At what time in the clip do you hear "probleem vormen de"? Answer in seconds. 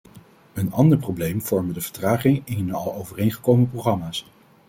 0.97-1.81